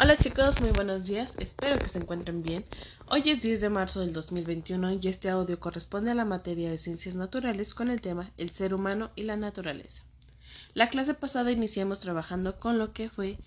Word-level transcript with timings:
Hola 0.00 0.16
chicos, 0.16 0.60
muy 0.60 0.70
buenos 0.70 1.06
días, 1.06 1.34
espero 1.40 1.76
que 1.76 1.88
se 1.88 1.98
encuentren 1.98 2.40
bien. 2.40 2.64
Hoy 3.08 3.22
es 3.30 3.42
10 3.42 3.60
de 3.60 3.68
marzo 3.68 3.98
del 3.98 4.12
2021 4.12 4.92
y 4.92 5.08
este 5.08 5.28
audio 5.28 5.58
corresponde 5.58 6.12
a 6.12 6.14
la 6.14 6.24
materia 6.24 6.70
de 6.70 6.78
ciencias 6.78 7.16
naturales 7.16 7.74
con 7.74 7.90
el 7.90 8.00
tema 8.00 8.30
el 8.36 8.52
ser 8.52 8.74
humano 8.74 9.10
y 9.16 9.24
la 9.24 9.36
naturaleza. 9.36 10.04
La 10.72 10.88
clase 10.88 11.14
pasada 11.14 11.50
iniciamos 11.50 11.98
trabajando 11.98 12.60
con 12.60 12.78
lo 12.78 12.92
que 12.92 13.10
fue 13.10 13.38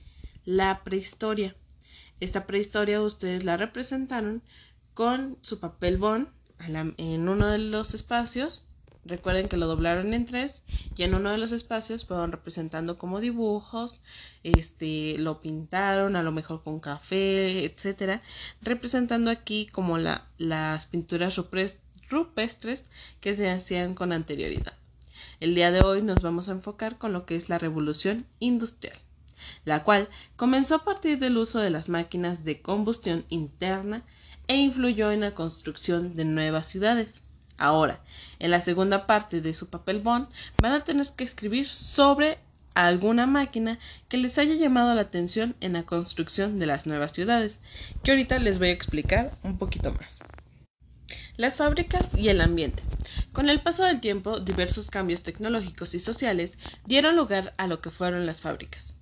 la 0.43 0.83
prehistoria. 0.83 1.55
Esta 2.19 2.45
prehistoria 2.47 3.01
ustedes 3.01 3.45
la 3.45 3.55
representaron 3.55 4.43
con 4.93 5.37
su 5.39 5.61
papel 5.61 5.99
bond 5.99 6.27
en 6.97 7.29
uno 7.29 7.47
de 7.47 7.59
los 7.59 7.93
espacios 7.93 8.65
Recuerden 9.03 9.47
que 9.47 9.57
lo 9.57 9.65
doblaron 9.65 10.13
en 10.13 10.27
tres 10.27 10.63
y 10.95 11.01
en 11.03 11.15
uno 11.15 11.31
de 11.31 11.39
los 11.39 11.51
espacios 11.51 12.05
fueron 12.05 12.31
representando 12.31 12.99
como 12.99 13.19
dibujos, 13.19 13.99
este, 14.43 15.17
lo 15.17 15.41
pintaron 15.41 16.15
a 16.15 16.21
lo 16.21 16.31
mejor 16.31 16.63
con 16.63 16.79
café, 16.79 17.65
etcétera, 17.65 18.21
representando 18.61 19.31
aquí 19.31 19.65
como 19.65 19.97
la, 19.97 20.27
las 20.37 20.85
pinturas 20.85 21.41
rupestres 22.09 22.85
que 23.21 23.33
se 23.33 23.49
hacían 23.49 23.95
con 23.95 24.11
anterioridad. 24.11 24.73
El 25.39 25.55
día 25.55 25.71
de 25.71 25.81
hoy 25.81 26.03
nos 26.03 26.21
vamos 26.21 26.47
a 26.47 26.51
enfocar 26.51 26.99
con 26.99 27.11
lo 27.11 27.25
que 27.25 27.35
es 27.35 27.49
la 27.49 27.57
revolución 27.57 28.27
industrial, 28.37 28.97
la 29.65 29.83
cual 29.83 30.09
comenzó 30.35 30.75
a 30.75 30.83
partir 30.83 31.17
del 31.17 31.37
uso 31.37 31.57
de 31.57 31.71
las 31.71 31.89
máquinas 31.89 32.43
de 32.43 32.61
combustión 32.61 33.25
interna 33.29 34.03
e 34.47 34.57
influyó 34.57 35.11
en 35.11 35.21
la 35.21 35.33
construcción 35.33 36.13
de 36.13 36.25
nuevas 36.25 36.67
ciudades 36.67 37.23
Ahora, 37.61 37.99
en 38.39 38.49
la 38.49 38.59
segunda 38.59 39.05
parte 39.05 39.39
de 39.39 39.53
su 39.53 39.69
papel 39.69 40.01
bond, 40.01 40.27
van 40.59 40.71
a 40.71 40.83
tener 40.83 41.05
que 41.15 41.23
escribir 41.23 41.67
sobre 41.69 42.39
alguna 42.73 43.27
máquina 43.27 43.77
que 44.09 44.17
les 44.17 44.39
haya 44.39 44.55
llamado 44.55 44.95
la 44.95 45.01
atención 45.01 45.55
en 45.61 45.73
la 45.73 45.83
construcción 45.83 46.57
de 46.57 46.65
las 46.65 46.87
nuevas 46.87 47.13
ciudades, 47.13 47.61
que 48.03 48.09
ahorita 48.09 48.39
les 48.39 48.57
voy 48.57 48.69
a 48.69 48.71
explicar 48.71 49.37
un 49.43 49.59
poquito 49.59 49.93
más. 49.93 50.23
Las 51.37 51.57
fábricas 51.57 52.17
y 52.17 52.29
el 52.29 52.41
ambiente. 52.41 52.81
Con 53.31 53.47
el 53.47 53.61
paso 53.61 53.83
del 53.83 54.01
tiempo, 54.01 54.39
diversos 54.39 54.89
cambios 54.89 55.21
tecnológicos 55.21 55.93
y 55.93 55.99
sociales 55.99 56.57
dieron 56.87 57.15
lugar 57.15 57.53
a 57.57 57.67
lo 57.67 57.79
que 57.79 57.91
fueron 57.91 58.25
las 58.25 58.41
fábricas. 58.41 58.95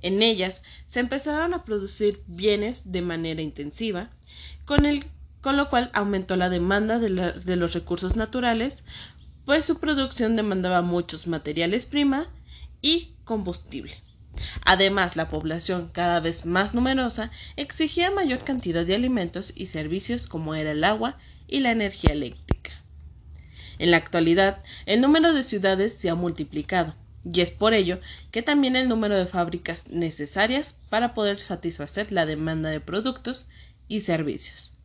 En 0.00 0.22
ellas 0.22 0.62
se 0.86 1.00
empezaron 1.00 1.52
a 1.52 1.64
producir 1.64 2.22
bienes 2.26 2.92
de 2.92 3.02
manera 3.02 3.42
intensiva, 3.42 4.08
con 4.64 4.86
el 4.86 5.04
con 5.40 5.56
lo 5.56 5.68
cual 5.70 5.90
aumentó 5.94 6.36
la 6.36 6.48
demanda 6.48 6.98
de, 6.98 7.56
los 7.56 7.72
recursos 7.72 8.16
naturales, 8.16 8.84
pues 9.44 9.64
su 9.64 9.78
producción 9.78 10.36
demandaba 10.36 10.82
muchos 10.82 11.26
materiales 11.26 11.86
prima 11.86 12.26
y 12.82 13.14
combustible. 13.24 13.94
Además, 14.64 15.16
la 15.16 15.28
población 15.28 15.88
cada 15.92 16.20
vez 16.20 16.44
más 16.44 16.74
numerosa 16.74 17.30
exigía 17.56 18.10
mayor 18.10 18.40
cantidad 18.40 18.84
de 18.84 18.94
alimentos 18.94 19.52
y 19.54 19.66
servicios 19.66 20.26
como 20.26 20.54
era 20.54 20.72
el 20.72 20.84
agua 20.84 21.16
y 21.46 21.60
la 21.60 21.70
energía 21.70 22.12
eléctrica. 22.12 22.72
En 23.78 23.90
la 23.90 23.98
actualidad, 23.98 24.62
el 24.86 25.00
número 25.00 25.32
de 25.32 25.42
ciudades 25.42 25.92
se 25.94 26.10
ha 26.10 26.14
multiplicado, 26.14 26.94
y 27.24 27.40
es 27.40 27.50
por 27.50 27.74
ello 27.74 28.00
que 28.30 28.42
también 28.42 28.76
el 28.76 28.88
número 28.88 29.16
de 29.16 29.26
fábricas 29.26 29.88
necesarias 29.88 30.78
para 30.88 31.12
poder 31.12 31.40
satisfacer 31.40 32.12
la 32.12 32.26
demanda 32.26 32.70
de 32.70 32.80
productos 32.80 33.46
y 33.88 34.00
servicios. 34.00 34.75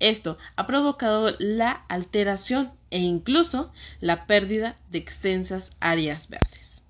Esto 0.00 0.38
ha 0.56 0.66
provocado 0.66 1.34
la 1.38 1.70
alteración 1.88 2.72
e 2.90 2.98
incluso 2.98 3.70
la 4.00 4.26
pérdida 4.26 4.76
de 4.90 4.98
extensas 4.98 5.70
áreas 5.78 6.28
verdes, 6.28 6.82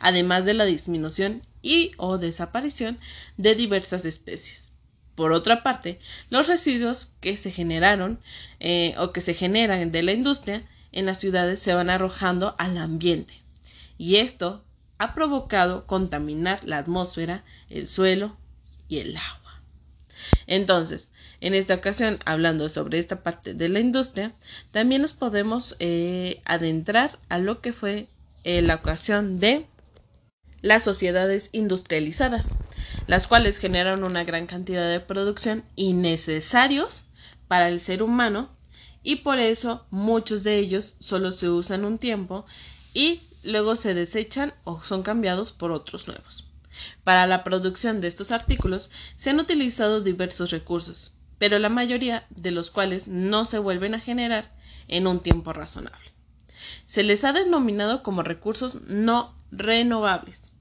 además 0.00 0.44
de 0.44 0.54
la 0.54 0.64
disminución 0.64 1.42
y 1.62 1.92
o 1.96 2.18
desaparición 2.18 2.98
de 3.38 3.54
diversas 3.54 4.04
especies. 4.04 4.72
Por 5.14 5.32
otra 5.32 5.62
parte, 5.62 5.98
los 6.28 6.46
residuos 6.46 7.12
que 7.20 7.38
se 7.38 7.50
generaron 7.50 8.20
eh, 8.60 8.94
o 8.98 9.12
que 9.12 9.22
se 9.22 9.32
generan 9.32 9.90
de 9.90 10.02
la 10.02 10.12
industria 10.12 10.62
en 10.92 11.06
las 11.06 11.18
ciudades 11.18 11.60
se 11.60 11.72
van 11.72 11.88
arrojando 11.88 12.54
al 12.58 12.76
ambiente 12.76 13.46
y 13.98 14.16
esto 14.16 14.62
ha 14.98 15.14
provocado 15.14 15.86
contaminar 15.86 16.64
la 16.64 16.78
atmósfera, 16.78 17.44
el 17.68 17.88
suelo 17.88 18.36
y 18.88 18.98
el 18.98 19.16
agua. 19.16 19.45
Entonces, 20.46 21.10
en 21.40 21.54
esta 21.54 21.74
ocasión, 21.74 22.18
hablando 22.24 22.68
sobre 22.68 22.98
esta 22.98 23.22
parte 23.22 23.54
de 23.54 23.68
la 23.68 23.80
industria, 23.80 24.34
también 24.70 25.02
nos 25.02 25.12
podemos 25.12 25.76
eh, 25.80 26.40
adentrar 26.44 27.18
a 27.28 27.38
lo 27.38 27.60
que 27.60 27.72
fue 27.72 28.08
eh, 28.44 28.62
la 28.62 28.76
ocasión 28.76 29.40
de 29.40 29.66
las 30.62 30.84
sociedades 30.84 31.50
industrializadas, 31.52 32.54
las 33.06 33.26
cuales 33.26 33.58
generan 33.58 34.04
una 34.04 34.24
gran 34.24 34.46
cantidad 34.46 34.88
de 34.88 35.00
producción 35.00 35.64
innecesarios 35.74 37.04
para 37.48 37.68
el 37.68 37.80
ser 37.80 38.02
humano 38.02 38.50
y 39.02 39.16
por 39.16 39.38
eso 39.38 39.86
muchos 39.90 40.42
de 40.42 40.58
ellos 40.58 40.96
solo 40.98 41.30
se 41.32 41.48
usan 41.48 41.84
un 41.84 41.98
tiempo 41.98 42.46
y 42.94 43.22
luego 43.44 43.76
se 43.76 43.94
desechan 43.94 44.52
o 44.64 44.82
son 44.82 45.02
cambiados 45.02 45.52
por 45.52 45.70
otros 45.70 46.08
nuevos. 46.08 46.45
Para 47.04 47.26
la 47.26 47.44
producción 47.44 48.00
de 48.00 48.08
estos 48.08 48.30
artículos 48.30 48.90
se 49.16 49.30
han 49.30 49.40
utilizado 49.40 50.00
diversos 50.00 50.50
recursos, 50.50 51.14
pero 51.38 51.58
la 51.58 51.68
mayoría 51.68 52.26
de 52.30 52.50
los 52.50 52.70
cuales 52.70 53.08
no 53.08 53.44
se 53.44 53.58
vuelven 53.58 53.94
a 53.94 54.00
generar 54.00 54.54
en 54.88 55.06
un 55.06 55.20
tiempo 55.20 55.52
razonable. 55.52 56.12
Se 56.86 57.02
les 57.02 57.24
ha 57.24 57.32
denominado 57.32 58.02
como 58.02 58.22
recursos 58.22 58.82
no 58.82 59.34
renovables, 59.50 60.52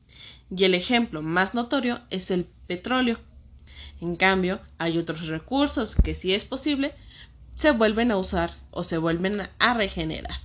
y 0.49 0.63
el 0.63 0.75
ejemplo 0.75 1.21
más 1.21 1.53
notorio 1.53 2.01
es 2.09 2.31
el 2.31 2.45
petróleo. 2.67 3.19
En 4.01 4.15
cambio, 4.15 4.59
hay 4.77 4.97
otros 4.97 5.27
recursos 5.27 5.95
que, 5.95 6.15
si 6.15 6.33
es 6.33 6.45
posible, 6.45 6.93
se 7.55 7.71
vuelven 7.71 8.11
a 8.11 8.17
usar 8.17 8.53
o 8.71 8.83
se 8.83 8.97
vuelven 8.97 9.49
a 9.59 9.73
regenerar, 9.73 10.39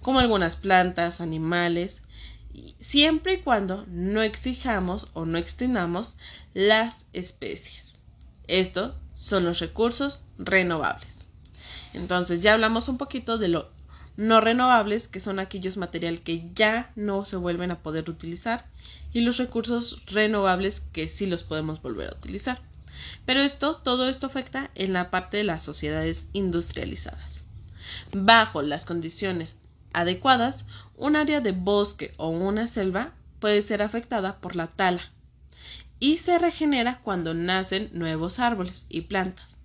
como 0.00 0.20
algunas 0.20 0.56
plantas, 0.56 1.20
animales, 1.20 2.02
siempre 2.80 3.34
y 3.34 3.40
cuando 3.40 3.84
no 3.88 4.22
exijamos 4.22 5.08
o 5.12 5.24
no 5.26 5.38
extendamos 5.38 6.16
las 6.54 7.06
especies. 7.12 7.96
Estos 8.46 8.94
son 9.12 9.44
los 9.44 9.58
recursos 9.58 10.20
renovables. 10.38 11.28
Entonces 11.92 12.40
ya 12.40 12.54
hablamos 12.54 12.88
un 12.88 12.98
poquito 12.98 13.38
de 13.38 13.48
lo 13.48 13.76
no 14.16 14.40
renovables, 14.40 15.08
que 15.08 15.20
son 15.20 15.38
aquellos 15.38 15.76
materiales 15.76 16.20
que 16.20 16.50
ya 16.54 16.90
no 16.96 17.24
se 17.24 17.36
vuelven 17.36 17.70
a 17.70 17.82
poder 17.82 18.08
utilizar, 18.08 18.66
y 19.12 19.20
los 19.20 19.36
recursos 19.36 20.02
renovables 20.06 20.80
que 20.80 21.08
sí 21.08 21.26
los 21.26 21.42
podemos 21.42 21.82
volver 21.82 22.10
a 22.10 22.16
utilizar. 22.16 22.62
Pero 23.26 23.40
esto, 23.40 23.76
todo 23.76 24.08
esto 24.08 24.26
afecta 24.26 24.70
en 24.74 24.94
la 24.94 25.10
parte 25.10 25.36
de 25.36 25.44
las 25.44 25.62
sociedades 25.62 26.28
industrializadas. 26.32 27.42
Bajo 28.12 28.62
las 28.62 28.86
condiciones 28.86 29.56
adecuadas, 29.96 30.66
un 30.94 31.16
área 31.16 31.40
de 31.40 31.52
bosque 31.52 32.12
o 32.18 32.28
una 32.28 32.66
selva 32.66 33.14
puede 33.40 33.62
ser 33.62 33.80
afectada 33.80 34.40
por 34.40 34.54
la 34.54 34.66
tala 34.66 35.10
y 35.98 36.18
se 36.18 36.38
regenera 36.38 37.00
cuando 37.02 37.32
nacen 37.32 37.88
nuevos 37.92 38.38
árboles 38.38 38.84
y 38.90 39.02
plantas 39.02 39.58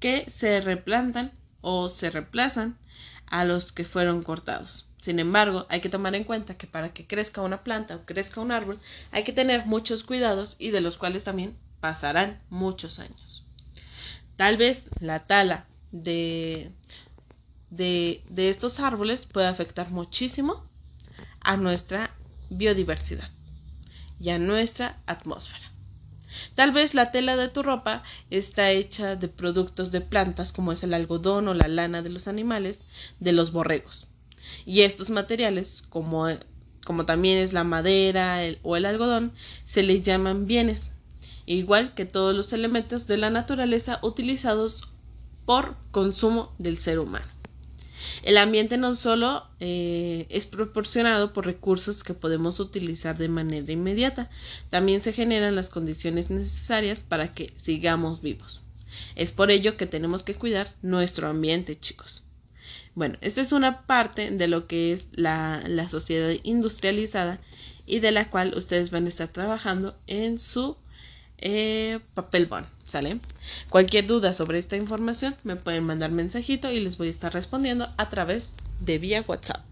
que 0.00 0.28
se 0.28 0.60
replantan 0.60 1.32
o 1.60 1.88
se 1.88 2.10
reemplazan 2.10 2.76
a 3.26 3.44
los 3.44 3.72
que 3.72 3.84
fueron 3.84 4.22
cortados. 4.22 4.90
Sin 5.00 5.20
embargo, 5.20 5.66
hay 5.68 5.80
que 5.80 5.88
tomar 5.88 6.16
en 6.16 6.24
cuenta 6.24 6.56
que 6.56 6.66
para 6.66 6.92
que 6.92 7.06
crezca 7.06 7.40
una 7.40 7.62
planta 7.62 7.96
o 7.96 8.04
crezca 8.04 8.40
un 8.40 8.50
árbol 8.50 8.80
hay 9.12 9.22
que 9.22 9.32
tener 9.32 9.66
muchos 9.66 10.02
cuidados 10.02 10.56
y 10.58 10.70
de 10.70 10.80
los 10.80 10.96
cuales 10.96 11.22
también 11.22 11.56
pasarán 11.80 12.40
muchos 12.50 12.98
años. 12.98 13.44
Tal 14.36 14.56
vez 14.56 14.86
la 15.00 15.26
tala 15.26 15.66
de 15.92 16.72
de, 17.70 18.22
estos 18.36 18.80
árboles 18.80 19.26
puede 19.26 19.46
afectar 19.46 19.90
muchísimo 19.90 20.64
a 21.40 21.56
nuestra 21.56 22.10
biodiversidad 22.50 23.30
y 24.20 24.30
a 24.30 24.38
nuestra 24.38 25.00
atmósfera. 25.06 25.72
Tal 26.54 26.72
vez 26.72 26.94
la 26.94 27.10
tela 27.10 27.36
de 27.36 27.48
tu 27.48 27.62
ropa 27.62 28.02
está 28.30 28.70
hecha 28.70 29.16
de 29.16 29.28
productos 29.28 29.90
de 29.90 30.00
plantas 30.00 30.52
como 30.52 30.72
es 30.72 30.82
el 30.82 30.94
algodón 30.94 31.48
o 31.48 31.54
la 31.54 31.68
lana 31.68 32.02
de 32.02 32.10
los 32.10 32.28
animales, 32.28 32.80
de 33.18 33.32
los 33.32 33.52
borregos. 33.52 34.08
Y 34.66 34.82
estos 34.82 35.10
materiales, 35.10 35.82
como, 35.82 36.26
como 36.84 37.06
también 37.06 37.38
es 37.38 37.52
la 37.52 37.64
madera 37.64 38.40
o 38.62 38.76
el 38.76 38.84
algodón, 38.84 39.32
se 39.64 39.82
les 39.82 40.02
llaman 40.02 40.46
bienes, 40.46 40.92
igual 41.46 41.94
que 41.94 42.04
todos 42.04 42.34
los 42.34 42.52
elementos 42.52 43.06
de 43.06 43.16
la 43.16 43.30
naturaleza 43.30 43.98
utilizados 44.02 44.88
por 45.46 45.76
consumo 45.92 46.54
del 46.58 46.76
ser 46.76 46.98
humano. 46.98 47.37
El 48.22 48.38
ambiente 48.38 48.76
no 48.76 48.94
solo 48.94 49.46
eh, 49.60 50.26
es 50.30 50.46
proporcionado 50.46 51.32
por 51.32 51.46
recursos 51.46 52.02
que 52.02 52.14
podemos 52.14 52.60
utilizar 52.60 53.18
de 53.18 53.28
manera 53.28 53.72
inmediata, 53.72 54.30
también 54.70 55.00
se 55.00 55.12
generan 55.12 55.54
las 55.54 55.70
condiciones 55.70 56.30
necesarias 56.30 57.02
para 57.02 57.34
que 57.34 57.52
sigamos 57.56 58.22
vivos. 58.22 58.62
Es 59.16 59.32
por 59.32 59.50
ello 59.50 59.76
que 59.76 59.86
tenemos 59.86 60.22
que 60.22 60.34
cuidar 60.34 60.72
nuestro 60.82 61.28
ambiente, 61.28 61.78
chicos. 61.78 62.24
Bueno, 62.94 63.16
esta 63.20 63.40
es 63.40 63.52
una 63.52 63.82
parte 63.86 64.30
de 64.30 64.48
lo 64.48 64.66
que 64.66 64.92
es 64.92 65.08
la, 65.12 65.62
la 65.66 65.88
sociedad 65.88 66.34
industrializada 66.42 67.40
y 67.86 68.00
de 68.00 68.12
la 68.12 68.28
cual 68.30 68.54
ustedes 68.56 68.90
van 68.90 69.06
a 69.06 69.08
estar 69.08 69.28
trabajando 69.28 69.96
en 70.06 70.40
su 70.40 70.76
eh, 71.38 72.00
papel 72.14 72.46
bond, 72.46 72.66
¿sale? 72.86 73.20
Cualquier 73.68 74.06
duda 74.06 74.34
sobre 74.34 74.58
esta 74.58 74.76
información 74.76 75.36
me 75.44 75.56
pueden 75.56 75.84
mandar 75.84 76.10
mensajito 76.10 76.70
y 76.70 76.80
les 76.80 76.98
voy 76.98 77.08
a 77.08 77.12
estar 77.12 77.32
respondiendo 77.32 77.88
a 77.96 78.08
través 78.08 78.52
de 78.80 78.98
vía 78.98 79.24
WhatsApp. 79.26 79.64